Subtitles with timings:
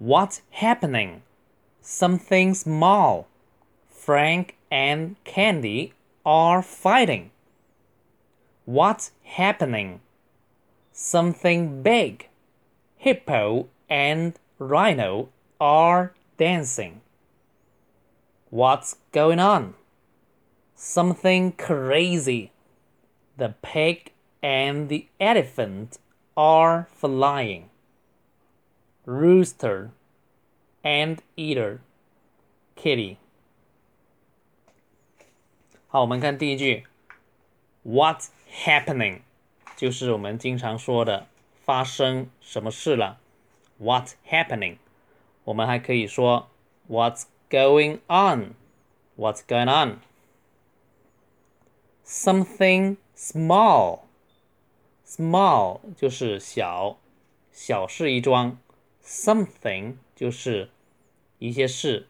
[0.00, 1.20] What's happening?
[1.82, 3.28] Something small.
[3.90, 5.92] Frank and Candy
[6.24, 7.32] are fighting.
[8.64, 10.00] What's happening?
[10.90, 12.28] Something big.
[12.96, 15.28] Hippo and Rhino
[15.60, 17.02] are dancing.
[18.48, 19.74] What's going on?
[20.74, 22.52] Something crazy.
[23.36, 24.12] The pig
[24.42, 25.98] and the elephant
[26.38, 27.69] are flying
[29.09, 29.89] Rooster
[30.83, 31.79] and eater
[32.75, 33.17] kitty.
[35.87, 36.85] 好，我们看第一句，
[37.85, 39.21] What's happening？
[39.75, 41.27] 就是我们经常说的
[41.63, 43.19] 发生什么事了。
[43.79, 44.77] What's happening？
[45.43, 46.49] 我们还可以说
[46.89, 49.97] What's going on？What's going
[52.05, 56.97] on？Something small。Small 就是小，
[57.51, 58.57] 小事一桩。
[59.04, 60.70] Something 就是
[61.38, 62.06] 一些事。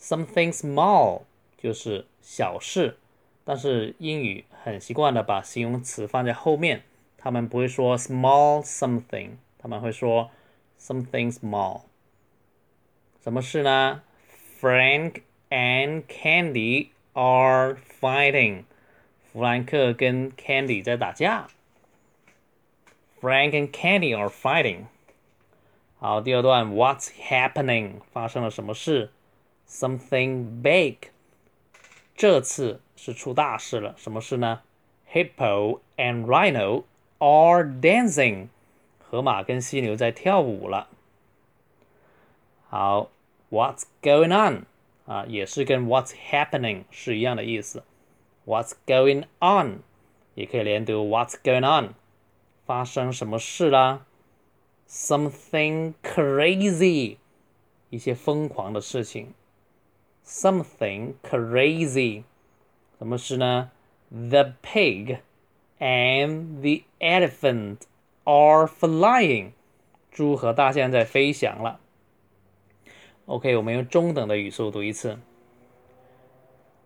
[0.00, 1.22] Something small
[1.56, 2.96] 就是小事，
[3.44, 6.82] 但是英语很习惯的把形容词放在后面，
[7.16, 10.30] 他们不会说 small something，他们会说
[10.78, 11.82] something small。
[13.22, 14.02] 什么事呢
[14.60, 18.64] ？Frank and Candy are fighting。
[19.32, 21.48] 弗兰克跟 Candy 在打架。
[23.20, 24.86] Frank and Candy are fighting。
[26.01, 28.01] 好，第二段，What's happening？
[28.11, 29.11] 发生了什么事？
[29.67, 31.09] Something big。
[32.15, 34.61] 这次是出大事了，什么事呢？
[35.11, 36.83] Hippo and Rhino
[37.19, 38.47] are dancing。
[39.09, 40.87] 河马跟犀牛在跳舞了。
[42.69, 43.09] 好，
[43.49, 44.65] What's going on？
[45.05, 47.83] 啊，也是跟 What's happening 是一样的意思。
[48.45, 49.79] What's going on？
[50.35, 51.93] 也可以连读 What's going on？
[52.65, 54.05] 发生什么事啦
[54.91, 57.17] ？Something crazy，
[57.89, 59.33] 一些疯狂的事情。
[60.25, 62.23] Something crazy，
[62.97, 63.71] 什么事呢？
[64.09, 65.19] The pig
[65.79, 67.79] and the elephant
[68.23, 69.51] are flying，
[70.11, 71.79] 猪和大象在飞翔了。
[73.25, 75.19] OK，我们用中等的语速读一次。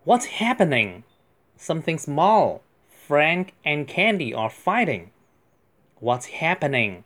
[0.04, 1.02] What's happening?
[1.56, 2.60] Something small.
[3.08, 5.08] Frank and Candy are fighting.
[6.00, 7.02] What's happening?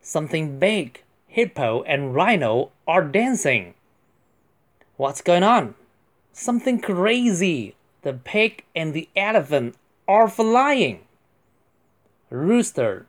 [0.00, 1.02] Something big.
[1.26, 3.74] Hippo and Rhino are dancing.
[4.96, 5.74] What's going on?
[6.32, 7.76] Something crazy.
[8.02, 9.76] The pig and the elephant
[10.06, 11.00] are flying.
[12.30, 13.06] Rooster,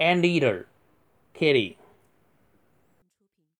[0.00, 0.66] anteater,
[1.34, 1.76] kitty.